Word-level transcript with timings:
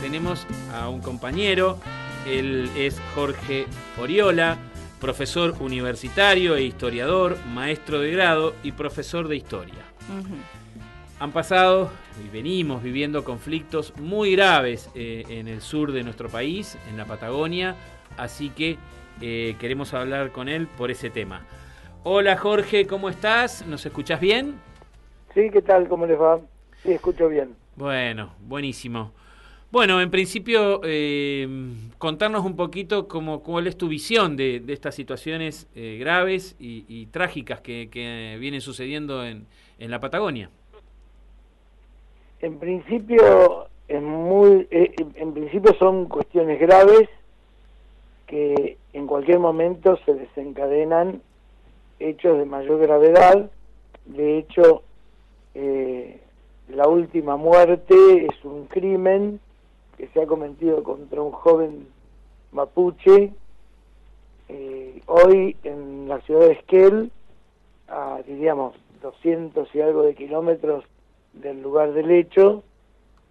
tenemos 0.00 0.46
a 0.72 0.88
un 0.88 1.00
compañero, 1.00 1.78
él 2.26 2.70
es 2.76 3.00
Jorge 3.14 3.66
Oriola, 4.00 4.56
profesor 5.00 5.54
universitario 5.60 6.56
e 6.56 6.62
historiador, 6.62 7.36
maestro 7.52 8.00
de 8.00 8.10
grado 8.12 8.54
y 8.62 8.72
profesor 8.72 9.28
de 9.28 9.36
historia. 9.36 9.84
Han 11.20 11.32
pasado 11.32 11.90
y 12.24 12.28
venimos 12.28 12.82
viviendo 12.82 13.24
conflictos 13.24 13.92
muy 13.96 14.32
graves 14.36 14.90
eh, 14.94 15.24
en 15.28 15.48
el 15.48 15.60
sur 15.60 15.92
de 15.92 16.04
nuestro 16.04 16.28
país, 16.28 16.78
en 16.88 16.96
la 16.96 17.04
Patagonia, 17.04 17.74
así 18.16 18.50
que 18.50 18.78
eh, 19.20 19.56
queremos 19.58 19.94
hablar 19.94 20.30
con 20.30 20.48
él 20.48 20.68
por 20.68 20.90
ese 20.90 21.10
tema. 21.10 21.42
Hola 22.04 22.36
Jorge, 22.36 22.86
¿cómo 22.86 23.08
estás? 23.08 23.66
¿Nos 23.66 23.84
escuchás 23.84 24.20
bien? 24.20 24.54
Sí, 25.34 25.50
¿qué 25.50 25.60
tal? 25.60 25.88
¿Cómo 25.88 26.06
les 26.06 26.20
va? 26.20 26.40
Sí, 26.82 26.92
escucho 26.92 27.28
bien. 27.28 27.54
Bueno, 27.76 28.34
buenísimo. 28.40 29.12
Bueno, 29.70 30.00
en 30.00 30.10
principio, 30.10 30.80
eh, 30.82 31.46
contarnos 31.98 32.42
un 32.46 32.56
poquito 32.56 33.06
cómo, 33.06 33.42
cuál 33.42 33.66
es 33.66 33.76
tu 33.76 33.86
visión 33.86 34.34
de, 34.34 34.62
estas 34.68 34.94
situaciones 34.94 35.68
eh, 35.74 35.98
graves 36.00 36.56
y, 36.58 37.04
trágicas 37.06 37.60
que, 37.60 38.38
vienen 38.40 38.62
sucediendo 38.62 39.26
en, 39.26 39.46
la 39.78 40.00
Patagonia. 40.00 40.48
En 42.40 42.58
principio, 42.58 43.66
es 43.88 44.00
muy, 44.00 44.66
eh, 44.70 44.94
en 45.16 45.34
principio 45.34 45.74
son 45.78 46.06
cuestiones 46.06 46.58
graves 46.60 47.06
que 48.26 48.78
en 48.94 49.06
cualquier 49.06 49.38
momento 49.38 49.98
se 50.06 50.14
desencadenan 50.14 51.20
hechos 52.00 52.38
de 52.38 52.46
mayor 52.46 52.80
gravedad. 52.80 53.50
De 54.06 54.38
hecho, 54.38 54.82
la 55.54 56.88
última 56.88 57.36
muerte 57.36 57.94
es 58.24 58.44
un 58.44 58.66
crimen 58.66 59.40
que 59.98 60.06
se 60.08 60.22
ha 60.22 60.26
cometido 60.26 60.82
contra 60.84 61.20
un 61.20 61.32
joven 61.32 61.88
mapuche, 62.52 63.32
eh, 64.48 65.02
hoy 65.06 65.56
en 65.64 66.08
la 66.08 66.20
ciudad 66.20 66.46
de 66.46 66.52
Esquel, 66.52 67.10
a 67.88 68.20
diríamos 68.24 68.76
200 69.02 69.74
y 69.74 69.80
algo 69.80 70.02
de 70.02 70.14
kilómetros 70.14 70.84
del 71.32 71.60
lugar 71.60 71.92
del 71.92 72.12
hecho, 72.12 72.62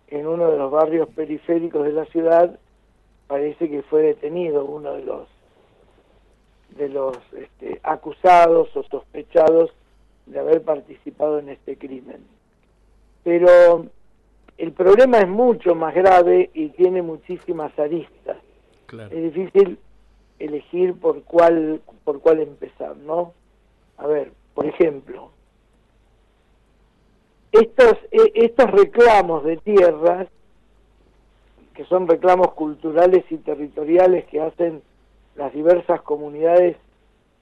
en 0.10 0.28
uno 0.28 0.52
de 0.52 0.58
los 0.58 0.70
barrios 0.70 1.08
periféricos 1.10 1.86
de 1.86 1.94
la 1.94 2.06
ciudad, 2.06 2.60
parece 3.28 3.70
que 3.70 3.82
fue 3.84 4.02
detenido 4.02 4.66
uno 4.66 4.94
de 4.94 5.04
los 5.04 5.28
de 6.78 6.90
los 6.90 7.18
este, 7.34 7.80
acusados 7.82 8.76
o 8.76 8.84
sospechados 8.84 9.72
de 10.26 10.40
haber 10.40 10.62
participado 10.62 11.40
en 11.40 11.50
este 11.50 11.78
crimen. 11.78 12.24
Pero 13.24 13.88
el 14.58 14.72
problema 14.72 15.20
es 15.20 15.28
mucho 15.28 15.76
más 15.76 15.94
grave 15.94 16.50
y 16.54 16.70
tiene 16.70 17.02
muchísimas 17.02 17.78
aristas. 17.78 18.38
Es 19.12 19.34
difícil 19.34 19.78
elegir 20.40 20.94
por 20.96 21.24
cuál 21.24 21.82
por 22.04 22.22
cuál 22.22 22.40
empezar, 22.40 22.96
¿no? 22.98 23.34
A 23.98 24.08
ver, 24.08 24.32
por 24.54 24.66
ejemplo, 24.66 25.32
estos 27.52 27.94
e, 28.12 28.32
estos 28.36 28.72
reclamos 28.72 29.44
de 29.44 29.58
tierras 29.58 30.28
que 31.74 31.86
son 31.86 32.08
reclamos 32.08 32.54
culturales 32.54 33.24
y 33.30 33.38
territoriales 33.38 34.26
que 34.26 34.42
hacen 34.42 34.82
las 35.36 35.54
diversas 35.54 36.02
comunidades 36.02 36.78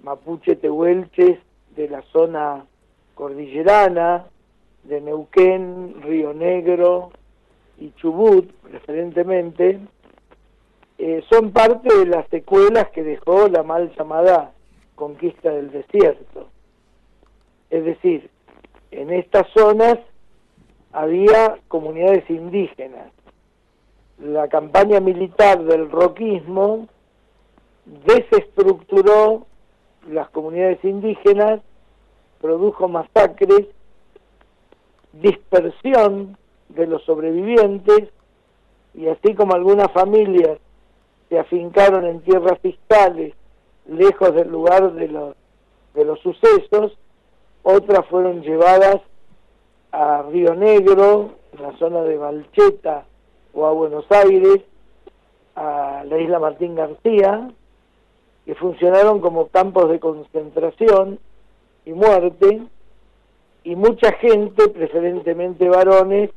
mapuche 0.04 0.56
tehuelches 0.56 1.40
de 1.76 1.90
la 1.90 2.02
zona 2.12 2.66
cordillerana, 3.16 4.26
de 4.88 5.02
Neuquén, 5.02 6.02
Río 6.02 6.34
Negro 6.34 7.12
y 7.78 7.92
Chubut, 7.94 8.52
preferentemente, 8.62 9.80
eh, 10.98 11.24
son 11.30 11.52
parte 11.52 11.94
de 11.94 12.06
las 12.06 12.28
secuelas 12.30 12.90
que 12.92 13.04
dejó 13.04 13.48
la 13.48 13.64
mal 13.64 13.94
llamada 13.98 14.54
conquista 14.96 15.52
del 15.52 15.72
desierto. 15.72 16.48
Es 17.70 17.84
decir, 17.84 18.30
en 18.92 19.12
estas 19.12 19.48
zonas 19.54 19.98
había 20.94 21.58
comunidades 21.68 22.30
indígenas. 22.30 23.12
La 24.20 24.48
campaña 24.48 25.02
militar 25.02 25.62
del 25.64 25.92
roquismo 25.92 26.88
desestructuró 28.06 29.46
las 30.08 30.30
comunidades 30.30 30.84
indígenas, 30.84 31.60
produjo 32.40 32.88
masacres 32.88 33.68
dispersión 35.22 36.38
de 36.70 36.88
los 36.88 37.04
sobrevivientes 37.04 38.10
y 38.94 39.08
así 39.08 39.34
como 39.36 39.54
algunas 39.54 39.92
familias 39.92 40.58
se 41.30 41.40
afincaron 41.40 42.06
en 42.06 42.22
tierras 42.22 42.60
fiscales 42.60 43.34
lejos 43.88 44.34
del 44.34 44.50
lugar 44.50 44.94
de 44.94 45.08
los, 45.08 45.36
de 45.94 46.06
los 46.06 46.20
sucesos, 46.20 46.98
otras 47.64 48.06
fueron 48.08 48.42
llevadas 48.42 49.02
a 49.92 50.24
Río 50.24 50.54
Negro, 50.56 51.32
en 51.54 51.62
la 51.62 51.78
zona 51.78 52.02
de 52.02 52.18
Valcheta 52.18 53.06
o 53.54 53.66
a 53.66 53.72
Buenos 53.72 54.06
Aires, 54.12 54.62
a 55.56 56.04
la 56.06 56.18
isla 56.20 56.40
Martín 56.40 56.76
García, 56.76 57.50
que 58.46 58.56
funcionaron 58.56 59.22
como 59.22 59.48
campos 59.48 59.90
de 59.90 60.00
concentración 60.00 61.20
y 61.86 61.94
muerte, 61.94 62.62
y 63.66 63.76
mucha 63.76 64.12
gente, 64.14 64.70
preferentemente 64.70 65.68
varones, 65.68 66.30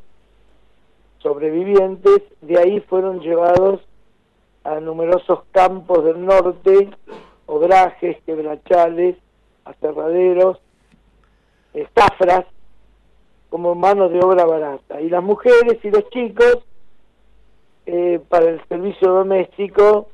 sobrevivientes, 1.18 2.22
de 2.40 2.58
ahí 2.58 2.80
fueron 2.80 3.20
llevados 3.20 3.82
a 4.64 4.80
numerosos 4.80 5.40
campos 5.52 6.04
del 6.06 6.24
norte, 6.24 6.88
obrajes, 7.44 8.16
quebrachales, 8.24 9.16
aserraderos, 9.66 10.58
estafras, 11.74 12.46
como 13.50 13.74
mano 13.74 14.08
de 14.08 14.20
obra 14.20 14.46
barata. 14.46 14.98
Y 15.02 15.10
las 15.10 15.22
mujeres 15.22 15.78
y 15.82 15.90
los 15.90 16.08
chicos 16.08 16.64
eh, 17.84 18.20
para 18.30 18.48
el 18.48 18.66
servicio 18.68 19.12
doméstico 19.12 20.08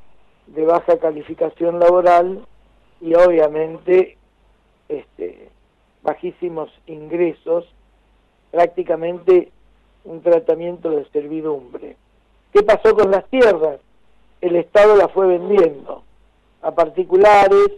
de 0.48 0.64
baja 0.64 0.98
calificación 0.98 1.78
laboral 1.78 2.44
y 3.00 3.14
obviamente 3.14 4.18
este, 4.88 5.53
bajísimos 6.04 6.70
ingresos, 6.86 7.64
prácticamente 8.50 9.50
un 10.04 10.20
tratamiento 10.22 10.90
de 10.90 11.04
servidumbre. 11.06 11.96
¿Qué 12.52 12.62
pasó 12.62 12.94
con 12.94 13.10
las 13.10 13.24
tierras? 13.30 13.80
El 14.40 14.56
Estado 14.56 14.94
las 14.96 15.10
fue 15.10 15.26
vendiendo 15.26 16.04
a 16.62 16.70
particulares, 16.72 17.68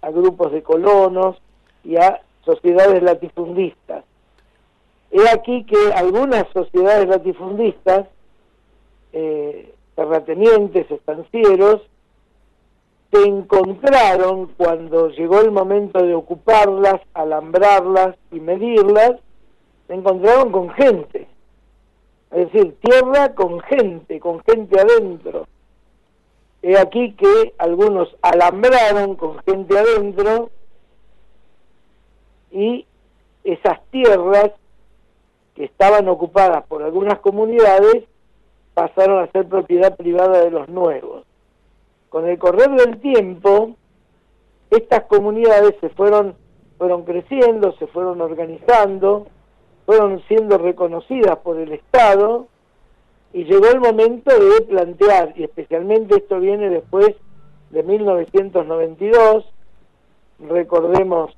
a 0.00 0.10
grupos 0.10 0.52
de 0.52 0.62
colonos 0.62 1.36
y 1.84 1.96
a 1.96 2.22
sociedades 2.44 3.02
latifundistas. 3.02 4.04
He 5.10 5.28
aquí 5.28 5.64
que 5.64 5.92
algunas 5.94 6.46
sociedades 6.52 7.08
latifundistas, 7.08 8.06
eh, 9.12 9.74
terratenientes, 9.94 10.90
estancieros, 10.90 11.82
se 13.12 13.22
encontraron 13.28 14.46
cuando 14.56 15.10
llegó 15.10 15.40
el 15.40 15.50
momento 15.50 16.02
de 16.02 16.14
ocuparlas, 16.14 16.98
alambrarlas 17.12 18.16
y 18.30 18.40
medirlas, 18.40 19.12
se 19.86 19.94
encontraron 19.94 20.50
con 20.50 20.70
gente. 20.70 21.28
Es 22.30 22.50
decir, 22.50 22.74
tierra 22.80 23.34
con 23.34 23.60
gente, 23.60 24.18
con 24.18 24.42
gente 24.44 24.80
adentro. 24.80 25.46
He 26.62 26.78
aquí 26.78 27.12
que 27.12 27.54
algunos 27.58 28.16
alambraron 28.22 29.16
con 29.16 29.38
gente 29.40 29.78
adentro 29.78 30.50
y 32.50 32.86
esas 33.44 33.84
tierras 33.90 34.52
que 35.54 35.64
estaban 35.64 36.08
ocupadas 36.08 36.64
por 36.64 36.82
algunas 36.82 37.18
comunidades 37.18 38.04
pasaron 38.72 39.22
a 39.22 39.30
ser 39.32 39.46
propiedad 39.46 39.94
privada 39.96 40.42
de 40.42 40.50
los 40.50 40.68
nuevos 40.68 41.26
con 42.12 42.28
el 42.28 42.38
correr 42.38 42.68
del 42.72 43.00
tiempo, 43.00 43.74
estas 44.68 45.04
comunidades 45.04 45.74
se 45.80 45.88
fueron, 45.88 46.34
fueron 46.76 47.04
creciendo, 47.04 47.72
se 47.78 47.86
fueron 47.86 48.20
organizando, 48.20 49.28
fueron 49.86 50.22
siendo 50.28 50.58
reconocidas 50.58 51.38
por 51.38 51.56
el 51.56 51.72
Estado 51.72 52.48
y 53.32 53.44
llegó 53.44 53.66
el 53.68 53.80
momento 53.80 54.30
de 54.30 54.60
plantear, 54.60 55.32
y 55.36 55.44
especialmente 55.44 56.16
esto 56.16 56.38
viene 56.38 56.68
después 56.68 57.16
de 57.70 57.82
1992, 57.82 59.46
recordemos, 60.38 61.34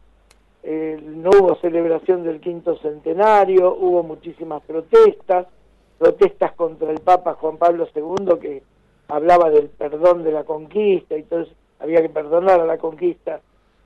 eh, 0.64 1.00
no 1.00 1.30
hubo 1.38 1.54
celebración 1.60 2.24
del 2.24 2.40
quinto 2.40 2.76
centenario, 2.78 3.76
hubo 3.76 4.02
muchísimas 4.02 4.60
protestas, 4.64 5.46
protestas 5.98 6.52
contra 6.54 6.90
el 6.90 6.98
Papa 6.98 7.34
Juan 7.34 7.58
Pablo 7.58 7.86
II 7.94 8.40
que 8.40 8.73
hablaba 9.14 9.50
del 9.50 9.68
perdón 9.68 10.24
de 10.24 10.32
la 10.32 10.44
conquista 10.44 11.16
y 11.16 11.22
todo 11.22 11.46
había 11.78 12.02
que 12.02 12.08
perdonar 12.08 12.60
a 12.60 12.66
la 12.66 12.78
conquista 12.78 13.40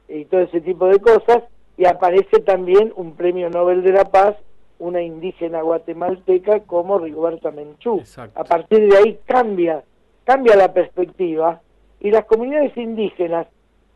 y 0.09 0.25
todo 0.25 0.41
ese 0.41 0.61
tipo 0.63 0.87
de 0.87 1.01
cosas, 1.01 1.43
y 1.77 1.85
aparece 1.85 2.41
también 2.41 2.93
un 2.97 3.15
premio 3.15 3.51
Nobel 3.51 3.83
de 3.83 3.93
la 3.93 4.05
Paz 4.07 4.37
una 4.79 5.03
indígena 5.03 5.61
guatemalteca 5.61 6.61
como 6.61 6.99
Rigoberta 6.99 7.51
Menchú. 7.51 8.03
A 8.35 8.45
partir 8.45 8.89
de 8.89 8.97
ahí 8.97 9.19
cambia, 9.27 9.83
cambia 10.25 10.57
la 10.57 10.73
perspectiva 10.73 11.61
y 12.01 12.11
las 12.11 12.25
comunidades 12.25 12.77
indígenas, 12.77 13.49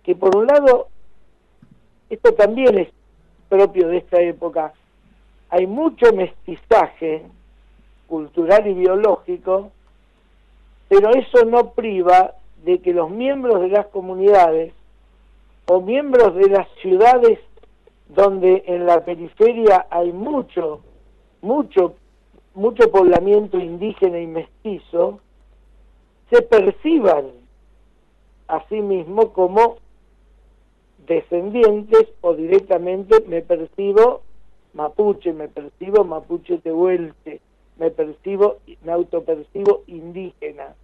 que 0.03 0.15
por 0.17 0.37
un 0.37 0.49
lado, 0.49 0.89
esto 2.11 2.35
también 2.35 2.77
es 2.79 2.89
propio 3.49 3.89
de 3.89 3.99
esta 3.99 4.21
época, 4.21 4.73
hay 5.49 5.67
mucho 5.67 6.13
mestizaje 6.13 7.23
cultural 8.09 8.67
y 8.67 8.75
biológico, 8.75 9.71
pero 10.93 11.09
eso 11.15 11.47
no 11.47 11.71
priva 11.71 12.35
de 12.67 12.83
que 12.83 12.93
los 12.93 13.09
miembros 13.09 13.63
de 13.63 13.69
las 13.69 13.87
comunidades 13.87 14.75
o 15.65 15.81
miembros 15.81 16.35
de 16.35 16.51
las 16.51 16.69
ciudades 16.83 17.39
donde 18.11 18.63
en 18.67 18.85
la 18.85 19.03
periferia 19.03 19.87
hay 19.89 20.13
mucho, 20.13 20.81
mucho, 21.41 21.95
mucho 22.55 22.91
poblamiento 22.91 23.59
indígena 23.59 24.21
y 24.21 24.27
mestizo, 24.27 25.21
se 26.31 26.43
perciban 26.43 27.29
a 28.49 28.63
sí 28.69 28.83
mismos 28.83 29.31
como 29.31 29.77
descendientes 31.07 32.07
o 32.21 32.35
directamente 32.35 33.25
me 33.27 33.41
percibo 33.41 34.21
mapuche, 34.75 35.33
me 35.33 35.49
percibo 35.49 36.05
mapuche 36.05 36.59
tehuelte, 36.59 37.41
me 37.79 37.91
percibo, 37.91 38.59
me 38.85 38.93
autopercibo 38.93 39.85
indígena. 39.87 40.75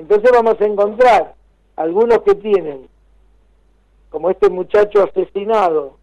Entonces 0.00 0.30
vamos 0.32 0.58
a 0.58 0.64
encontrar 0.64 1.34
algunos 1.76 2.22
que 2.22 2.34
tienen, 2.34 2.88
como 4.08 4.30
este 4.30 4.48
muchacho 4.48 5.02
asesinado, 5.02 5.98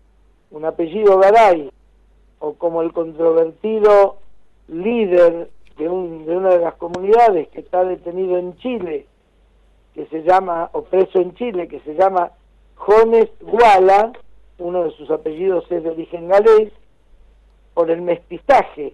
un 0.52 0.66
apellido 0.66 1.18
Garay, 1.18 1.72
o 2.38 2.54
como 2.54 2.84
el 2.84 2.94
controvertido 2.94 4.18
líder 4.68 5.50
de, 5.80 5.90
un, 5.90 6.28
de 6.28 6.38
una 6.38 6.50
de 6.50 6.60
las 6.60 6.76
comunidades 6.76 7.48
que 7.48 7.62
está 7.62 7.84
detenido 7.84 8.38
en 8.38 8.56
Chile, 8.58 9.08
que 9.96 10.06
se 10.06 10.22
llama, 10.22 10.70
o 10.74 10.84
preso 10.84 11.20
en 11.20 11.34
Chile, 11.34 11.68
que 11.68 11.80
se 11.80 11.96
llama 11.96 12.34
Jones 12.76 13.30
Guala, 13.42 14.14
uno 14.60 14.84
de 14.84 14.92
sus 14.92 15.10
apellidos 15.10 15.66
es 15.72 15.84
de 15.84 15.90
origen 15.90 16.28
galés, 16.28 16.72
por 17.74 17.90
el 17.90 18.04
mestizaje 18.04 18.94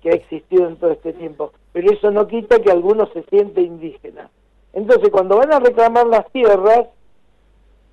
que 0.00 0.10
ha 0.10 0.14
existido 0.14 0.68
en 0.68 0.76
todo 0.76 0.92
este 0.92 1.12
tiempo. 1.14 1.50
Pero 1.72 1.92
eso 1.92 2.12
no 2.12 2.28
quita 2.28 2.60
que 2.60 2.70
algunos 2.70 3.10
se 3.12 3.24
sienten 3.24 3.64
indígenas. 3.64 4.30
Entonces, 4.76 5.10
cuando 5.10 5.38
van 5.38 5.52
a 5.54 5.58
reclamar 5.58 6.06
las 6.06 6.30
tierras, 6.32 6.86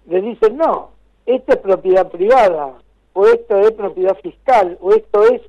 le 0.06 0.22
dicen, 0.22 0.58
no, 0.58 0.90
esta 1.26 1.54
es 1.54 1.60
propiedad 1.60 2.12
privada, 2.12 2.74
o 3.14 3.26
esto 3.26 3.58
es 3.60 3.72
propiedad 3.72 4.18
fiscal, 4.18 4.78
o 4.82 4.92
esto 4.92 5.24
es... 5.24 5.42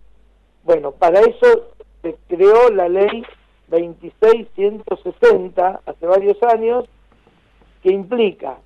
Bueno, 0.63 0.93
para 0.93 1.19
eso 1.19 1.73
se 2.03 2.15
creó 2.29 2.71
la 2.71 2.89
ley 2.89 3.25
2660 3.67 5.81
hace 5.85 6.07
varios 6.07 6.41
años, 6.45 6.85
que 7.83 7.93
implica 7.93 8.59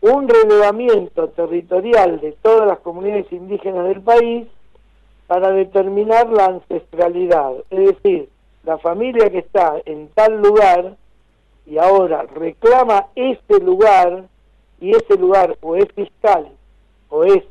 un 0.00 0.28
relevamiento 0.28 1.28
territorial 1.28 2.20
de 2.20 2.32
todas 2.42 2.66
las 2.66 2.80
comunidades 2.80 3.30
indígenas 3.30 3.86
del 3.86 4.00
país 4.00 4.48
para 5.28 5.52
determinar 5.52 6.28
la 6.28 6.46
ancestralidad. 6.46 7.52
Es 7.70 7.94
decir, 7.94 8.28
la 8.64 8.78
familia 8.78 9.30
que 9.30 9.38
está 9.38 9.76
en 9.84 10.08
tal 10.08 10.42
lugar 10.42 10.96
y 11.66 11.78
ahora 11.78 12.22
reclama 12.34 13.06
ese 13.14 13.62
lugar 13.62 14.24
y 14.80 14.90
ese 14.90 15.16
lugar 15.16 15.56
o 15.62 15.76
es 15.76 15.86
fiscal 15.94 16.48
o 17.08 17.24
es 17.24 17.42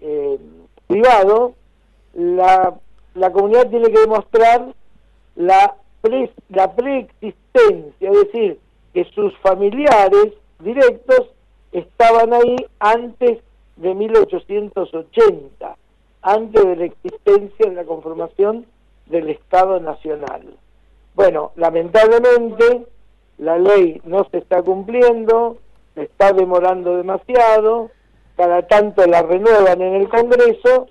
eh, 0.00 0.38
privado, 0.86 1.54
la, 2.14 2.74
la 3.14 3.32
comunidad 3.32 3.68
tiene 3.68 3.90
que 3.90 4.00
demostrar 4.00 4.74
la, 5.36 5.74
la 6.48 6.74
preexistencia, 6.74 8.10
es 8.10 8.24
decir, 8.24 8.58
que 8.92 9.04
sus 9.14 9.36
familiares 9.38 10.32
directos 10.60 11.28
estaban 11.72 12.32
ahí 12.32 12.56
antes 12.78 13.38
de 13.76 13.94
1880, 13.94 15.76
antes 16.22 16.64
de 16.64 16.76
la 16.76 16.84
existencia 16.84 17.70
de 17.70 17.74
la 17.74 17.84
conformación 17.84 18.66
del 19.06 19.30
Estado 19.30 19.80
Nacional. 19.80 20.42
Bueno, 21.14 21.52
lamentablemente 21.56 22.86
la 23.38 23.58
ley 23.58 24.00
no 24.04 24.26
se 24.30 24.38
está 24.38 24.62
cumpliendo, 24.62 25.58
se 25.94 26.04
está 26.04 26.32
demorando 26.32 26.96
demasiado, 26.96 27.90
cada 28.36 28.66
tanto 28.66 29.06
la 29.06 29.22
renuevan 29.22 29.80
en 29.80 29.94
el 29.94 30.08
Congreso, 30.08 30.88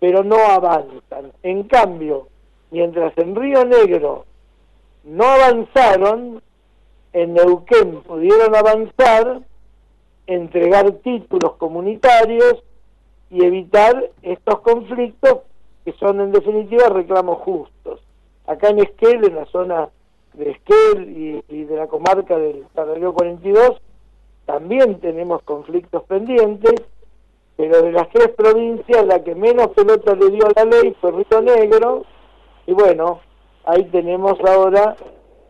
pero 0.00 0.22
no 0.22 0.36
avanzan. 0.36 1.32
En 1.42 1.64
cambio, 1.64 2.28
mientras 2.70 3.16
en 3.18 3.34
Río 3.34 3.64
Negro 3.64 4.24
no 5.04 5.24
avanzaron, 5.24 6.42
en 7.12 7.34
Neuquén 7.34 8.02
pudieron 8.02 8.54
avanzar, 8.54 9.40
entregar 10.26 10.90
títulos 11.02 11.54
comunitarios 11.54 12.62
y 13.30 13.44
evitar 13.44 14.10
estos 14.22 14.60
conflictos 14.60 15.38
que 15.84 15.92
son 15.92 16.20
en 16.20 16.32
definitiva 16.32 16.88
reclamos 16.90 17.38
justos. 17.38 18.00
Acá 18.46 18.68
en 18.68 18.80
Esquel, 18.80 19.24
en 19.24 19.36
la 19.36 19.46
zona 19.46 19.88
de 20.34 20.50
Esquel 20.50 21.42
y, 21.48 21.64
de 21.64 21.76
la 21.76 21.86
comarca 21.86 22.38
del 22.38 22.64
Paralelo 22.74 23.12
42, 23.12 23.80
también 24.46 25.00
tenemos 25.00 25.42
conflictos 25.42 26.04
pendientes, 26.04 26.74
pero 27.56 27.82
de 27.82 27.92
las 27.92 28.08
tres 28.10 28.28
provincias 28.28 29.04
la 29.04 29.22
que 29.22 29.34
menos 29.34 29.68
pelota 29.68 30.14
le 30.14 30.30
dio 30.30 30.46
a 30.46 30.52
la 30.56 30.64
ley 30.64 30.96
fue 31.00 31.10
Río 31.12 31.42
Negro, 31.42 32.04
y 32.66 32.72
bueno, 32.72 33.20
ahí 33.64 33.84
tenemos 33.84 34.38
ahora 34.40 34.96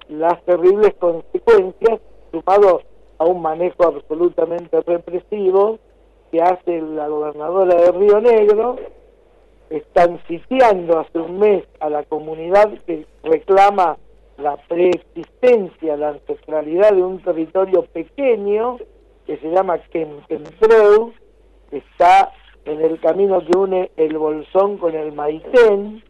las 0.08 0.42
terribles 0.44 0.94
consecuencias, 0.98 2.00
sumado 2.32 2.82
a 3.18 3.24
un 3.24 3.42
manejo 3.42 3.84
absolutamente 3.84 4.80
represivo 4.82 5.78
que 6.30 6.40
hace 6.40 6.80
la 6.80 7.08
gobernadora 7.08 7.74
de 7.74 7.92
Río 7.92 8.20
Negro, 8.20 8.76
están 9.70 10.20
sitiando 10.26 10.98
hace 10.98 11.18
un 11.18 11.38
mes 11.38 11.64
a 11.80 11.90
la 11.90 12.02
comunidad 12.04 12.70
que 12.86 13.06
reclama 13.22 13.98
la 14.38 14.56
preexistencia, 14.56 15.96
la 15.96 16.10
ancestralidad 16.10 16.92
de 16.92 17.02
un 17.02 17.20
territorio 17.20 17.82
pequeño 17.82 18.78
que 19.26 19.36
se 19.38 19.50
llama 19.50 19.78
Quempreu, 19.90 21.12
que 21.70 21.78
está 21.78 22.32
en 22.64 22.80
el 22.80 23.00
camino 23.00 23.44
que 23.44 23.58
une 23.58 23.90
el 23.96 24.16
Bolsón 24.16 24.78
con 24.78 24.94
el 24.94 25.12
Maitén, 25.12 26.02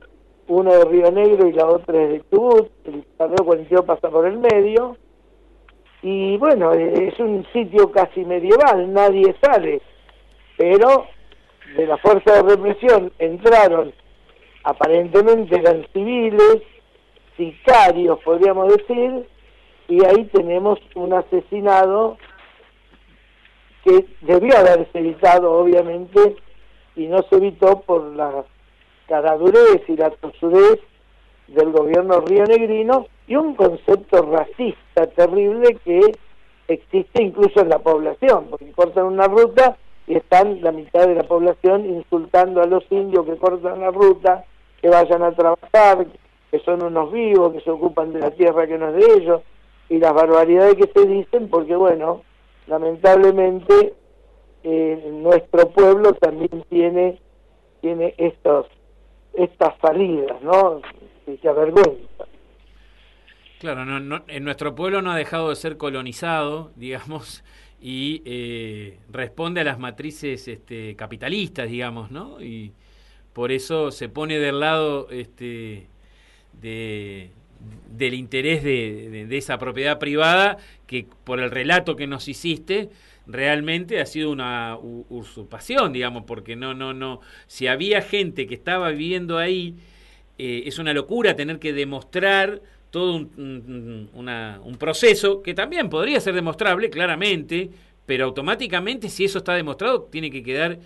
uno 0.47 0.73
de 0.73 0.85
Río 0.85 1.11
Negro 1.11 1.49
y 1.49 1.53
la 1.53 1.67
otra 1.67 2.03
es 2.03 2.11
de 2.11 2.21
Tubut, 2.21 2.71
el 2.85 3.03
Parreo 3.17 3.45
42 3.45 3.85
pasa 3.85 4.11
por 4.11 4.27
el 4.27 4.39
medio, 4.39 4.97
y 6.03 6.37
bueno, 6.37 6.73
es 6.73 7.19
un 7.19 7.47
sitio 7.53 7.91
casi 7.91 8.25
medieval, 8.25 8.93
nadie 8.93 9.35
sale, 9.43 9.81
pero 10.57 11.07
de 11.77 11.87
la 11.87 11.97
fuerza 11.97 12.35
de 12.35 12.43
represión 12.43 13.13
entraron, 13.19 13.93
aparentemente 14.65 15.57
eran 15.57 15.87
civiles, 15.93 16.63
sicarios 17.39 18.19
podríamos 18.23 18.69
decir, 18.77 19.27
y 19.89 20.05
ahí 20.05 20.25
tenemos 20.27 20.79
un 20.95 21.15
asesinado 21.15 22.19
que 23.85 24.05
debió 24.21 24.59
haberse 24.59 24.99
evitado 24.99 25.53
obviamente 25.53 26.37
y 26.97 27.07
no 27.07 27.23
se 27.23 27.37
evitó 27.37 27.81
por 27.81 28.03
la 28.15 28.45
caradurez 29.07 29.83
y 29.89 29.97
la 29.97 30.11
tosudez 30.11 30.81
del 31.47 31.71
gobierno 31.73 32.21
rionegrino 32.21 33.07
y 33.27 33.37
un 33.37 33.55
concepto 33.55 34.23
racista 34.31 35.07
terrible 35.07 35.79
que 35.85 36.01
existe 36.67 37.23
incluso 37.23 37.61
en 37.61 37.71
la 37.71 37.79
población, 37.79 38.49
porque 38.51 38.71
cortan 38.73 39.07
una 39.07 39.27
ruta 39.27 39.79
y 40.07 40.17
están 40.17 40.61
la 40.63 40.73
mitad 40.73 41.07
de 41.07 41.15
la 41.15 41.23
población 41.23 41.87
insultando 41.87 42.63
a 42.63 42.67
los 42.67 42.85
indios 42.91 43.25
que 43.25 43.37
cortan 43.37 43.81
la 43.81 43.91
ruta, 43.91 44.45
que 44.83 44.89
vayan 44.89 45.23
a 45.23 45.33
trabajar, 45.33 46.07
que 46.51 46.59
son 46.61 46.83
unos 46.83 47.13
vivos, 47.13 47.53
que 47.53 47.61
se 47.61 47.71
ocupan 47.71 48.13
de 48.13 48.21
la 48.21 48.31
tierra 48.31 48.67
que 48.67 48.79
no 48.79 48.89
es 48.89 48.95
de 48.95 49.15
ellos, 49.15 49.43
y 49.89 49.99
las 49.99 50.13
barbaridades 50.15 50.75
que 50.75 50.91
se 50.93 51.07
dicen, 51.07 51.49
porque 51.49 51.75
bueno, 51.77 52.23
lamentablemente 52.67 53.95
eh, 54.63 55.11
nuestro 55.13 55.71
pueblo 55.71 56.13
también 56.15 56.65
tiene 56.69 57.19
tiene 57.81 58.15
estos 58.19 58.67
estas 59.35 59.75
salidas, 59.81 60.41
¿no? 60.43 60.81
Que 61.25 61.49
avergüenza. 61.49 62.25
Claro, 63.61 63.85
no, 63.85 64.23
en 64.27 64.45
nuestro 64.45 64.75
pueblo 64.75 65.03
no 65.03 65.11
ha 65.11 65.17
dejado 65.17 65.51
de 65.51 65.57
ser 65.57 65.77
colonizado, 65.77 66.71
digamos, 66.77 67.45
y 67.81 68.23
eh, 68.25 68.99
responde 69.11 69.61
a 69.61 69.65
las 69.65 69.79
matrices 69.79 70.49
este, 70.49 70.97
capitalistas, 70.97 71.69
digamos, 71.69 72.11
¿no? 72.11 72.41
Y 72.41 72.73
por 73.33 73.53
eso 73.53 73.91
se 73.91 74.09
pone 74.09 74.39
del 74.39 74.61
lado 74.61 75.09
este, 75.11 75.87
de, 76.61 77.31
del 77.91 78.15
interés 78.15 78.63
de, 78.63 79.27
esa 79.37 79.59
propiedad 79.59 79.99
privada 79.99 80.59
que 80.87 81.07
por 81.25 81.41
el 81.41 81.51
relato 81.51 81.97
que 81.97 82.07
nos 82.07 82.29
hiciste 82.29 82.91
realmente 83.27 84.01
ha 84.01 84.07
sido 84.07 84.31
una 84.31 84.79
usurpación, 84.81 85.93
digamos, 85.93 86.25
porque 86.25 86.57
no, 86.57 86.73
no, 86.73 86.95
no, 86.95 87.21
si 87.47 87.67
había 87.67 88.01
gente 88.01 88.47
que 88.47 88.55
estaba 88.55 88.91
viviendo 88.91 89.37
ahí, 89.37 89.75
eh, 90.39 90.63
es 90.67 90.79
una 90.79 90.95
locura 90.95 91.37
tener 91.37 91.59
que 91.59 91.73
demostrar 91.73 92.63
todo 92.91 93.17
un, 93.17 94.09
un, 94.15 94.77
proceso 94.79 95.43
que 95.43 95.53
también 95.53 95.91
podría 95.91 96.21
ser 96.21 96.35
demostrable, 96.35 96.89
claramente, 96.89 97.71
pero 98.07 98.25
automáticamente 98.25 99.11
si 99.11 99.25
eso 99.25 99.39
está 99.39 99.55
demostrado, 99.55 100.05
tiene 100.11 100.31
que 100.31 100.43
quedar 100.43 100.79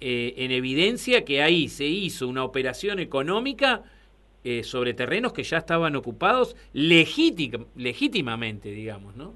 eh, 0.00 0.34
en 0.38 0.50
evidencia 0.50 1.24
que 1.24 1.42
ahí 1.42 1.68
se 1.68 1.84
hizo 1.84 2.26
una 2.26 2.42
operación 2.42 2.98
económica 2.98 3.84
eh, 4.44 4.62
sobre 4.62 4.92
terrenos 4.92 5.32
que 5.32 5.42
ya 5.42 5.58
estaban 5.58 5.96
ocupados 5.96 6.54
legítimamente, 6.74 8.68
digamos, 8.68 9.16
¿no? 9.16 9.32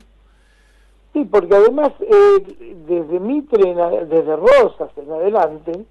Sí, 1.14 1.24
porque 1.24 1.54
además 1.54 1.92
eh, 2.00 2.74
desde 2.86 3.18
Mitre, 3.18 3.74
desde 4.06 4.36
Rosas 4.36 4.90
en 4.98 5.10
adelante, 5.10 5.84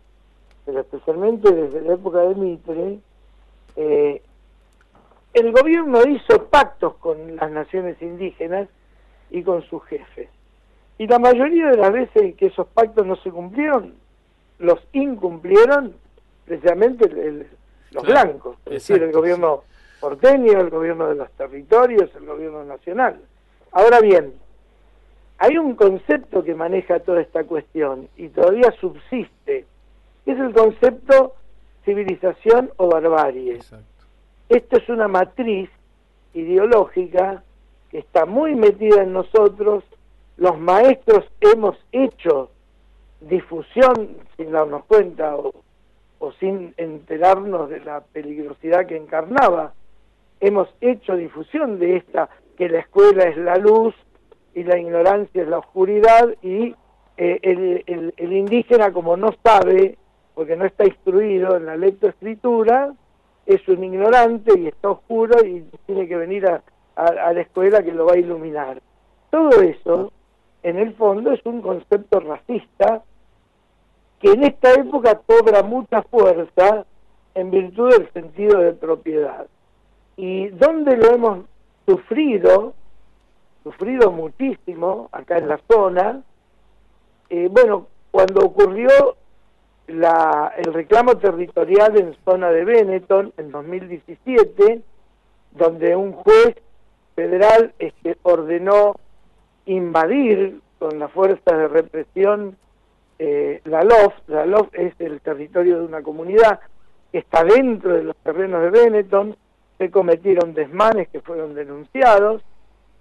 pero 0.66 0.82
especialmente 0.82 1.52
desde 1.52 1.82
la 1.82 1.96
época 1.96 2.20
de 2.20 2.36
Mitre, 2.36 3.00
eh, 3.76 4.22
el 5.34 5.52
gobierno 5.52 6.00
hizo 6.08 6.46
pactos 6.46 6.96
con 6.98 7.36
las 7.38 7.52
naciones 7.52 8.00
indígenas 8.02 8.70
y 9.32 9.42
con 9.42 9.64
sus 9.64 9.84
jefes. 9.86 10.30
Y 11.00 11.08
la 11.08 11.20
mayoría 11.20 11.68
de 11.70 11.78
las 11.78 11.92
veces 11.92 12.36
que 12.36 12.48
esos 12.48 12.68
pactos 12.68 13.06
no 13.06 13.16
se 13.18 13.32
cumplieron, 13.32 13.96
los 14.60 14.80
incumplieron 14.94 15.96
precisamente 16.46 17.06
el, 17.06 17.48
los 17.92 18.04
blancos, 18.04 18.58
es 18.66 18.74
decir, 18.74 19.02
el 19.02 19.12
gobierno 19.12 19.64
porteño, 20.00 20.60
el 20.60 20.70
gobierno 20.70 21.08
de 21.08 21.16
los 21.16 21.32
territorios, 21.32 22.10
el 22.16 22.26
gobierno 22.26 22.64
nacional. 22.64 23.20
Ahora 23.72 24.00
bien, 24.00 24.34
hay 25.40 25.58
un 25.58 25.76
concepto 25.76 26.44
que 26.44 26.56
maneja 26.56 27.00
toda 27.00 27.22
esta 27.22 27.44
cuestión 27.44 28.10
y 28.18 28.30
todavía 28.30 28.72
subsiste, 28.80 29.66
que 30.26 30.32
es 30.32 30.40
el 30.40 30.54
concepto 30.54 31.36
civilización 31.86 32.72
o 32.78 32.90
barbarie. 32.90 33.60
Esto 34.50 34.78
es 34.78 34.90
una 34.90 35.08
matriz 35.08 35.70
ideológica 36.34 37.44
que 37.90 38.00
está 38.00 38.26
muy 38.26 38.56
metida 38.56 39.04
en 39.04 39.14
nosotros, 39.14 39.84
los 40.38 40.60
maestros 40.60 41.26
hemos 41.40 41.78
hecho 41.92 42.52
difusión 43.22 44.18
sin 44.36 44.52
darnos 44.52 44.86
cuenta 44.86 45.36
o 45.36 45.54
o 46.20 46.32
sin 46.34 46.74
enterarnos 46.78 47.70
de 47.70 47.80
la 47.80 48.02
peligrosidad 48.02 48.86
que 48.86 48.98
encarnaba. 48.98 49.74
Hemos 50.40 50.70
hecho 50.82 51.16
difusión 51.16 51.80
de 51.80 51.98
esta, 51.98 52.30
que 52.58 52.70
la 52.70 52.80
escuela 52.80 53.24
es 53.24 53.38
la 53.38 53.58
luz 53.58 53.96
y 54.54 54.64
la 54.64 54.78
ignorancia 54.78 55.42
es 55.42 55.48
la 55.48 55.60
oscuridad 55.60 56.30
y 56.42 56.76
eh, 57.18 58.14
el, 58.18 58.34
indígena 58.34 58.92
como 58.92 59.18
no 59.18 59.34
sabe, 59.44 59.98
porque 60.36 60.56
no 60.56 60.66
está 60.66 60.86
instruido 60.86 61.58
en 61.58 61.66
la 61.66 61.76
lectoescritura, 61.76 62.94
es 63.46 63.68
un 63.68 63.84
ignorante 63.84 64.60
y 64.60 64.68
está 64.68 64.90
oscuro 64.90 65.44
y 65.46 65.66
tiene 65.86 66.08
que 66.08 66.18
venir 66.18 66.48
a 66.48 66.62
la 66.96 67.42
escuela 67.42 67.84
que 67.84 67.92
lo 67.92 68.06
va 68.06 68.14
a 68.14 68.20
iluminar. 68.20 68.82
Todo 69.30 69.62
eso, 69.62 70.12
en 70.64 70.78
el 70.78 70.94
fondo, 70.96 71.32
es 71.32 71.46
un 71.46 71.62
concepto 71.62 72.20
racista 72.20 73.04
que 74.20 74.32
en 74.32 74.44
esta 74.44 74.74
época 74.74 75.22
cobra 75.26 75.64
mucha 75.64 76.02
fuerza 76.04 76.86
en 77.36 77.52
virtud 77.52 77.92
del 77.92 78.12
sentido 78.14 78.60
de 78.60 78.74
propiedad. 78.74 79.48
Y 80.16 80.48
donde 80.50 80.98
lo 80.98 81.12
hemos 81.12 81.40
sufrido, 81.86 82.74
sufrido 83.64 84.12
muchísimo 84.12 85.10
acá 85.12 85.38
en 85.38 85.48
la 85.48 85.60
zona, 85.70 86.24
eh, 87.30 87.48
bueno, 87.52 87.88
cuando 88.12 88.46
ocurrió 88.46 89.16
la, 89.88 90.54
el 90.58 90.74
reclamo 90.74 91.18
territorial 91.18 91.98
en 91.98 92.16
zona 92.26 92.50
de 92.50 92.66
Benetton 92.66 93.34
en 93.38 93.52
2017, 93.52 94.82
donde 95.52 95.96
un 95.96 96.14
juez 96.14 96.56
federal 97.16 97.74
este, 97.80 98.18
ordenó 98.24 98.96
invadir 99.66 100.62
con 100.80 101.00
las 101.00 101.12
fuerzas 101.12 101.58
de 101.58 101.68
represión 101.68 102.58
eh, 103.20 103.62
la 103.66 103.84
LOF, 103.84 104.14
la 104.28 104.46
LOF 104.46 104.68
es 104.74 104.94
el 105.00 105.22
territorio 105.22 105.80
de 105.80 105.86
una 105.86 106.02
comunidad 106.02 106.60
que 107.12 107.20
está 107.20 107.44
dentro 107.44 107.94
de 107.94 108.04
los 108.04 108.16
terrenos 108.18 108.62
de 108.62 108.70
Benetton, 108.70 109.36
se 109.78 109.92
cometieron 109.92 110.54
desmanes 110.54 111.08
que 111.10 111.22
fueron 111.22 111.56
denunciados, 111.56 112.44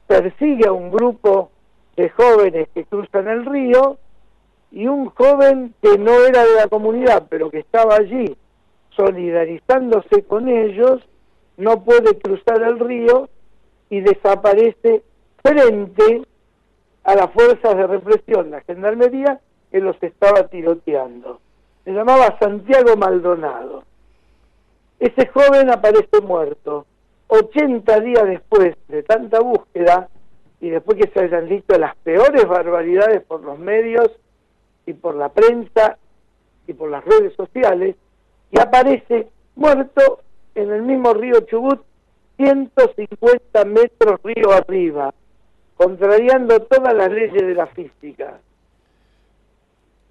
persigue 0.07 0.69
a 0.69 0.73
un 0.73 0.91
grupo 0.91 1.51
de 1.97 2.11
jóvenes 2.11 2.69
que 2.75 2.85
cruzan 2.85 3.29
el 3.29 3.47
río 3.47 3.99
y 4.71 4.87
un 4.87 5.07
joven 5.11 5.75
que 5.83 5.99
no 5.99 6.13
era 6.25 6.45
de 6.45 6.55
la 6.57 6.69
comunidad, 6.69 7.27
pero 7.29 7.51
que 7.51 7.61
estaba 7.61 7.97
allí 7.97 8.37
solidarizándose 8.91 10.23
con 10.25 10.49
ellos, 10.49 11.03
no 11.57 11.83
puede 11.85 12.19
cruzar 12.19 12.63
el 12.63 12.79
río 12.79 13.29
y 13.91 14.01
desaparece 14.01 15.03
frente 15.43 16.23
a 17.05 17.15
las 17.15 17.31
fuerzas 17.33 17.77
de 17.77 17.87
represión, 17.87 18.51
la 18.51 18.61
gendarmería, 18.63 19.41
que 19.71 19.81
los 19.81 20.01
estaba 20.03 20.49
tiroteando. 20.49 21.41
Se 21.85 21.93
llamaba 21.93 22.37
Santiago 22.39 22.97
Maldonado. 22.97 23.85
Ese 24.99 25.27
joven 25.29 25.71
aparece 25.71 26.21
muerto. 26.23 26.87
80 27.29 28.01
días 28.01 28.25
después 28.27 28.77
de 28.89 29.03
tanta 29.03 29.41
búsqueda 29.41 30.09
y 30.61 30.71
después 30.71 30.99
que 30.99 31.11
se 31.13 31.25
hayan 31.25 31.49
dicho 31.49 31.77
las 31.79 31.97
peores 31.97 32.47
barbaridades 32.47 33.23
por 33.23 33.43
los 33.43 33.59
medios 33.59 34.11
y 34.87 34.95
por 34.95 35.17
la 35.17 35.29
prensa 35.29 35.99
y 36.67 36.73
por 36.73 36.91
las 36.91 37.05
redes 37.05 37.35
sociales, 37.35 37.97
y 38.51 38.61
aparece 38.61 39.29
muerto 39.55 40.21
en 40.55 40.73
el 40.73 40.83
mismo 40.83 41.13
río 41.15 41.41
Chubut, 41.41 41.83
150 42.37 43.65
metros 43.65 44.21
río 44.23 44.53
arriba, 44.53 45.13
contrariando 45.77 46.61
todas 46.63 46.95
las 46.95 47.11
leyes 47.11 47.47
de 47.47 47.55
la 47.55 47.67
física 47.67 48.41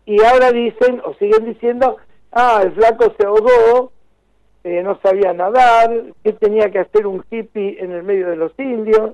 y 0.06 0.22
ahora 0.24 0.52
dicen 0.52 1.02
o 1.04 1.14
siguen 1.16 1.46
diciendo, 1.46 1.98
ah, 2.32 2.62
el 2.64 2.74
flaco 2.74 3.14
se 3.18 3.26
ahogó, 3.26 3.92
eh, 4.64 4.82
no 4.84 5.00
sabía 5.02 5.34
nadar, 5.34 5.92
que 6.24 6.34
tenía 6.34 6.70
que 6.70 6.80
hacer 6.80 7.08
un 7.08 7.24
hippie 7.30 7.78
en 7.84 7.92
el 7.92 8.04
medio 8.04 8.30
de 8.30 8.36
los 8.36 8.52
indios 8.60 9.14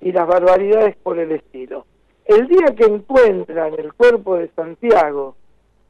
y 0.00 0.12
las 0.12 0.26
barbaridades 0.26 0.96
por 0.96 1.18
el 1.18 1.32
estilo. 1.32 1.86
El 2.24 2.48
día 2.48 2.74
que 2.76 2.84
encuentran 2.84 3.74
el 3.78 3.92
cuerpo 3.94 4.36
de 4.36 4.48
Santiago 4.54 5.36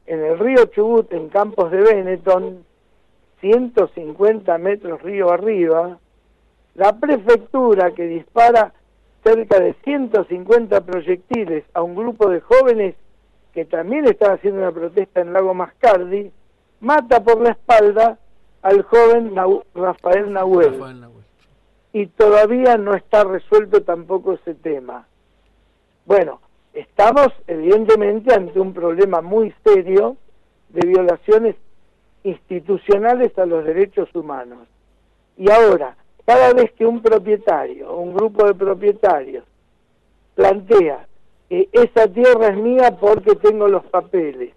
en 0.05 0.23
el 0.23 0.37
río 0.37 0.65
Chubut, 0.65 1.11
en 1.13 1.29
Campos 1.29 1.71
de 1.71 1.81
Benetton, 1.81 2.63
150 3.39 4.57
metros 4.57 5.01
río 5.01 5.31
arriba, 5.31 5.97
la 6.75 6.99
prefectura 6.99 7.91
que 7.91 8.07
dispara 8.07 8.73
cerca 9.23 9.59
de 9.59 9.73
150 9.83 10.81
proyectiles 10.81 11.63
a 11.73 11.81
un 11.81 11.95
grupo 11.95 12.29
de 12.29 12.41
jóvenes 12.41 12.95
que 13.53 13.65
también 13.65 14.05
estaba 14.05 14.33
haciendo 14.33 14.61
una 14.61 14.71
protesta 14.71 15.21
en 15.21 15.31
Lago 15.31 15.53
Mascardi, 15.53 16.31
mata 16.79 17.23
por 17.23 17.41
la 17.41 17.51
espalda 17.51 18.17
al 18.61 18.81
joven 18.83 19.33
Rafael, 19.75 20.33
Nahuel. 20.33 20.81
Y 21.91 22.07
todavía 22.07 22.77
no 22.77 22.95
está 22.95 23.23
resuelto 23.23 23.83
tampoco 23.83 24.33
ese 24.33 24.55
tema. 24.55 25.07
Bueno, 26.05 26.41
estamos 26.73 27.27
evidentemente 27.45 28.33
ante 28.33 28.59
un 28.59 28.73
problema 28.73 29.21
muy 29.21 29.53
serio 29.63 30.17
de 30.69 30.87
violaciones 30.87 31.55
institucionales 32.23 33.37
a 33.37 33.45
los 33.45 33.63
derechos 33.63 34.13
humanos. 34.15 34.67
Y 35.37 35.51
ahora, 35.51 35.95
cada 36.25 36.53
vez 36.53 36.71
que 36.71 36.85
un 36.85 37.01
propietario 37.01 37.91
o 37.91 38.01
un 38.01 38.15
grupo 38.15 38.45
de 38.47 38.55
propietarios 38.55 39.43
plantea 40.35 41.05
esa 41.71 42.07
tierra 42.07 42.47
es 42.47 42.57
mía 42.57 42.97
porque 42.99 43.35
tengo 43.35 43.67
los 43.67 43.85
papeles. 43.85 44.53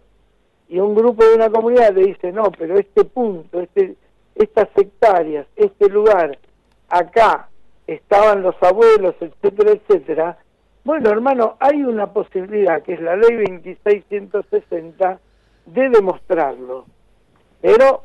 Y 0.68 0.80
un 0.80 0.94
grupo 0.94 1.24
de 1.24 1.34
una 1.34 1.50
comunidad 1.50 1.94
le 1.94 2.06
dice, 2.06 2.32
no, 2.32 2.50
pero 2.56 2.78
este 2.78 3.04
punto, 3.04 3.60
este, 3.60 3.96
estas 4.34 4.68
hectáreas, 4.74 5.46
este 5.56 5.88
lugar, 5.88 6.38
acá 6.88 7.48
estaban 7.86 8.42
los 8.42 8.54
abuelos, 8.62 9.14
etcétera, 9.20 9.72
etcétera. 9.72 10.38
Bueno, 10.84 11.10
hermano, 11.10 11.56
hay 11.60 11.82
una 11.82 12.12
posibilidad, 12.12 12.82
que 12.82 12.94
es 12.94 13.00
la 13.00 13.16
ley 13.16 13.36
2660, 13.36 15.20
de 15.66 15.88
demostrarlo. 15.88 16.86
Pero 17.60 18.02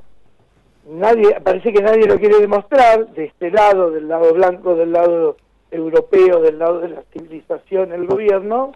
nadie, 0.90 1.40
parece 1.42 1.72
que 1.72 1.82
nadie 1.82 2.08
lo 2.08 2.18
quiere 2.18 2.40
demostrar, 2.40 3.08
de 3.14 3.26
este 3.26 3.52
lado, 3.52 3.92
del 3.92 4.08
lado 4.08 4.34
blanco, 4.34 4.76
del 4.76 4.92
lado 4.92 5.38
europeo, 5.70 6.42
del 6.42 6.60
lado 6.60 6.80
de 6.80 6.90
la 6.90 7.04
civilización, 7.14 7.92
el 7.94 8.06
gobierno, 8.06 8.74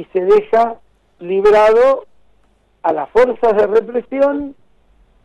y 0.00 0.04
se 0.14 0.24
deja 0.24 0.76
librado 1.18 2.06
a 2.82 2.92
las 2.94 3.10
fuerzas 3.10 3.54
de 3.54 3.66
represión 3.66 4.54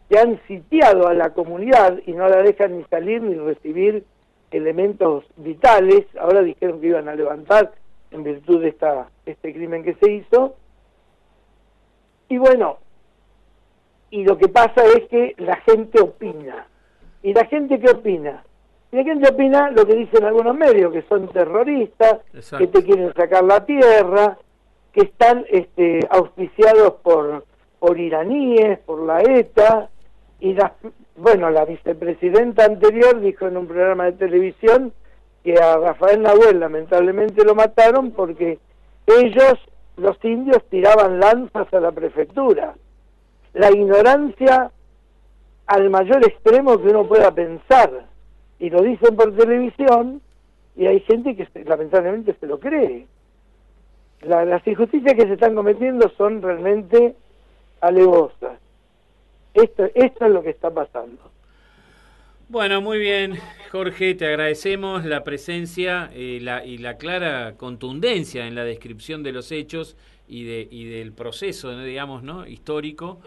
que 0.10 0.20
han 0.20 0.42
sitiado 0.48 1.08
a 1.08 1.14
la 1.14 1.30
comunidad 1.30 1.98
y 2.06 2.12
no 2.12 2.28
la 2.28 2.44
dejan 2.44 2.78
ni 2.78 2.84
salir 2.86 3.22
ni 3.22 3.36
recibir 3.36 4.04
elementos 4.52 5.24
vitales, 5.38 6.06
ahora 6.20 6.42
dijeron 6.42 6.82
que 6.82 6.88
iban 6.88 7.08
a 7.08 7.16
levantar 7.16 7.72
en 8.12 8.24
virtud 8.26 8.64
de 8.64 8.70
esta, 8.70 9.08
este 9.26 9.54
crimen 9.54 9.86
que 9.86 9.94
se 9.96 10.12
hizo. 10.12 10.56
Y 12.28 12.38
bueno, 12.38 12.80
y 14.10 14.26
lo 14.26 14.38
que 14.38 14.50
pasa 14.50 14.84
es 14.98 15.08
que 15.08 15.36
la 15.38 15.56
gente 15.62 16.02
opina. 16.02 16.68
¿Y 17.24 17.34
la 17.34 17.46
gente 17.46 17.80
qué 17.80 17.92
opina? 17.92 18.44
Y 18.92 18.98
la 18.98 19.04
gente 19.06 19.30
opina 19.30 19.72
lo 19.72 19.86
que 19.86 19.96
dicen 19.96 20.26
algunos 20.26 20.56
medios, 20.56 20.92
que 20.92 21.04
son 21.04 21.30
terroristas, 21.30 22.18
que 22.58 22.68
te 22.68 22.84
quieren 22.84 23.14
sacar 23.14 23.46
la 23.46 23.66
tierra, 23.66 24.38
que 24.96 25.02
están 25.02 25.46
este, 25.50 26.00
auspiciados 26.10 26.94
por, 27.04 27.46
por 27.80 28.00
iraníes, 28.00 28.80
por 28.80 29.02
la 29.02 29.22
ETA, 29.22 29.90
y 30.40 30.54
la, 30.54 30.74
bueno, 31.18 31.50
la 31.50 31.66
vicepresidenta 31.66 32.64
anterior 32.64 33.20
dijo 33.20 33.46
en 33.46 33.58
un 33.58 33.68
programa 33.68 34.06
de 34.06 34.14
televisión 34.14 34.94
que 35.44 35.56
a 35.62 35.78
Rafael 35.78 36.22
Nahuel 36.22 36.62
lamentablemente 36.62 37.44
lo 37.44 37.56
mataron 37.56 38.12
porque 38.12 38.58
ellos, 39.06 39.54
los 39.98 40.18
indios, 40.24 40.64
tiraban 40.70 41.20
lanzas 41.20 41.72
a 41.74 41.80
la 41.82 41.92
prefectura. 41.92 42.76
La 43.54 43.72
ignorancia 43.72 44.72
al 45.68 45.90
mayor 45.90 46.26
extremo 46.26 46.82
que 46.82 46.88
uno 46.88 47.06
pueda 47.06 47.32
pensar. 47.32 48.08
Y 48.60 48.70
lo 48.70 48.82
dicen 48.82 49.16
por 49.18 49.36
televisión 49.36 50.22
y 50.78 50.88
hay 50.88 51.02
gente 51.02 51.36
que 51.36 51.48
lamentablemente 51.66 52.34
se 52.40 52.48
lo 52.48 52.60
cree. 52.60 53.08
Las 54.22 54.66
injusticias 54.68 55.14
que 55.14 55.28
se 55.28 55.34
están 55.34 55.56
cometiendo 55.56 56.10
son 56.18 56.42
realmente 56.42 57.16
alevosas. 57.82 58.60
Esto, 59.54 59.86
esto 59.94 60.26
es 60.26 60.32
lo 60.32 60.44
que 60.44 60.50
está 60.50 60.72
pasando. 60.72 61.32
Bueno, 62.48 62.82
muy 62.82 63.00
bien, 63.00 63.38
Jorge, 63.72 64.14
te 64.14 64.28
agradecemos 64.28 65.04
la 65.06 65.24
presencia 65.24 66.12
eh, 66.14 66.40
la, 66.42 66.64
y 66.64 66.78
la 66.78 66.98
clara 66.98 67.56
contundencia 67.58 68.46
en 68.46 68.54
la 68.54 68.64
descripción 68.64 69.24
de 69.24 69.32
los 69.32 69.52
hechos 69.52 69.98
y, 70.28 70.44
de, 70.44 70.68
y 70.70 70.86
del 70.86 71.12
proceso, 71.12 71.76
digamos, 71.80 72.22
¿no? 72.22 72.46
histórico 72.46 73.20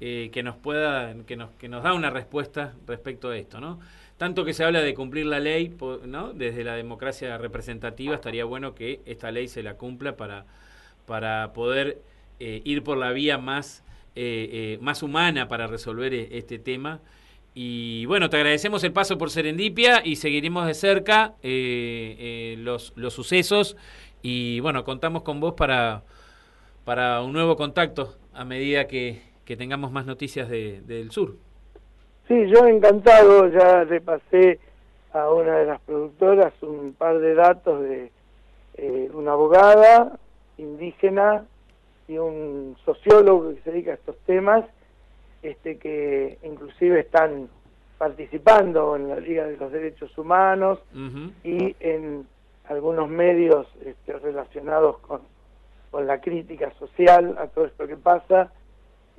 eh, 0.00 0.30
que 0.32 0.42
nos 0.42 0.56
pueda, 0.56 1.14
que 1.26 1.36
nos, 1.36 1.50
que 1.52 1.68
nos 1.68 1.82
da 1.82 1.92
una 1.94 2.10
respuesta 2.10 2.74
respecto 2.86 3.30
a 3.30 3.36
esto, 3.36 3.60
¿no? 3.60 3.80
Tanto 4.18 4.44
que 4.44 4.52
se 4.52 4.64
habla 4.64 4.82
de 4.82 4.94
cumplir 4.94 5.26
la 5.26 5.40
ley, 5.40 5.74
¿no? 6.06 6.32
Desde 6.32 6.64
la 6.64 6.74
democracia 6.74 7.38
representativa 7.38 8.14
estaría 8.14 8.44
bueno 8.44 8.74
que 8.74 9.00
esta 9.06 9.30
ley 9.30 9.48
se 9.48 9.62
la 9.62 9.74
cumpla 9.74 10.16
para, 10.16 10.44
para 11.06 11.52
poder 11.52 12.02
eh, 12.38 12.60
ir 12.64 12.82
por 12.82 12.98
la 12.98 13.12
vía 13.12 13.38
más, 13.38 13.84
más 14.80 15.02
humana 15.02 15.48
para 15.48 15.66
resolver 15.66 16.12
este 16.12 16.58
tema 16.58 17.00
y 17.54 18.06
bueno, 18.06 18.30
te 18.30 18.36
agradecemos 18.36 18.84
el 18.84 18.92
paso 18.92 19.18
por 19.18 19.30
Serendipia 19.30 20.02
y 20.04 20.16
seguiremos 20.16 20.66
de 20.66 20.74
cerca 20.74 21.34
eh, 21.42 22.16
eh, 22.18 22.56
los, 22.58 22.92
los 22.94 23.12
sucesos. 23.12 23.76
Y 24.22 24.60
bueno, 24.60 24.84
contamos 24.84 25.22
con 25.22 25.40
vos 25.40 25.54
para, 25.54 26.04
para 26.84 27.22
un 27.22 27.32
nuevo 27.32 27.56
contacto 27.56 28.16
a 28.32 28.44
medida 28.44 28.86
que, 28.86 29.22
tengamos 29.56 29.92
más 29.92 30.06
noticias 30.06 30.48
de, 30.48 30.80
del 30.82 31.10
sur. 31.10 31.36
Sí, 32.28 32.46
yo 32.48 32.66
encantado, 32.66 33.48
ya 33.48 33.84
repasé 33.84 34.60
a 35.12 35.30
una 35.32 35.58
de 35.58 35.66
las 35.66 35.80
productoras 35.80 36.52
un 36.62 36.94
par 36.96 37.18
de 37.18 37.34
datos 37.34 37.82
de 37.82 38.12
eh, 38.74 39.10
una 39.12 39.32
abogada 39.32 40.18
indígena 40.56 41.44
y 42.06 42.18
un 42.18 42.76
sociólogo 42.84 43.54
que 43.54 43.62
se 43.62 43.72
dedica 43.72 43.92
a 43.92 43.94
estos 43.94 44.16
temas 44.26 44.64
este, 45.42 45.78
que 45.78 46.38
inclusive 46.42 47.00
están 47.00 47.48
participando 47.98 48.96
en 48.96 49.08
la 49.08 49.20
Liga 49.20 49.46
de 49.46 49.56
los 49.56 49.72
Derechos 49.72 50.16
Humanos 50.16 50.78
y 51.44 51.76
en 51.80 52.26
algunos 52.68 53.08
medios 53.08 53.66
este, 53.84 54.12
relacionados 54.18 54.98
con, 54.98 55.20
con 55.90 56.06
la 56.06 56.20
crítica 56.20 56.72
social 56.78 57.36
a 57.38 57.46
todo 57.48 57.66
esto 57.66 57.86
que 57.86 57.96
pasa, 57.96 58.52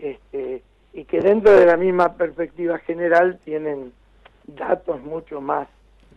este, 0.02 0.64
y 0.94 1.06
que 1.06 1.22
dentro 1.22 1.52
de 1.52 1.66
la 1.66 1.78
misma 1.78 2.16
perspectiva 2.16 2.80
general 2.80 3.40
tienen 3.46 3.94
datos 4.48 5.02
mucho 5.02 5.40
más 5.40 5.68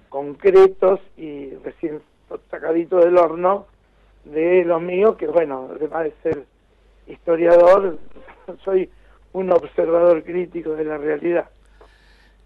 concretos 0.08 1.00
y 1.16 1.50
recién 1.64 2.00
sacaditos 2.50 3.04
del 3.04 3.18
horno 3.18 3.66
de 4.24 4.64
los 4.64 4.80
míos, 4.80 5.16
que 5.16 5.26
bueno, 5.26 5.68
además 5.74 6.04
de 6.04 6.14
ser 6.22 6.44
historiador, 7.06 7.98
soy 8.64 8.90
un 9.32 9.52
observador 9.52 10.24
crítico 10.24 10.70
de 10.70 10.84
la 10.84 10.98
realidad. 10.98 11.50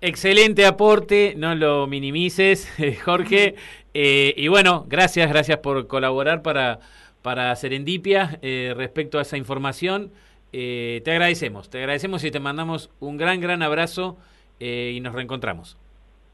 Excelente 0.01 0.65
aporte, 0.65 1.35
no 1.37 1.55
lo 1.55 1.87
minimices, 1.87 2.69
Jorge. 3.05 3.57
Eh, 3.95 4.35
y 4.37 4.49
bueno, 4.49 4.87
gracias, 4.89 5.29
gracias 5.29 5.59
por 5.59 5.87
colaborar 5.87 6.43
para, 6.43 6.81
para 7.23 7.55
Serendipia 7.57 8.39
eh, 8.43 8.75
respecto 8.77 9.19
a 9.19 9.23
esa 9.23 9.37
información. 9.37 10.13
Eh, 10.53 11.03
te 11.05 11.13
agradecemos, 11.13 11.69
te 11.71 11.79
agradecemos 11.79 12.25
y 12.25 12.31
te 12.31 12.41
mandamos 12.41 12.91
un 13.01 13.17
gran, 13.17 13.41
gran 13.41 13.63
abrazo 13.63 14.17
y 14.61 14.99
nos 15.01 15.15
reencontramos. 15.15 15.79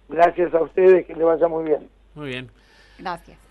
Gracias 0.08 0.54
a 0.54 0.62
ustedes, 0.62 1.06
que 1.06 1.14
le 1.14 1.24
vaya 1.24 1.46
muy 1.46 1.64
bien. 1.64 1.88
Muy 2.14 2.28
bien. 2.28 2.50
Gracias. 2.98 3.43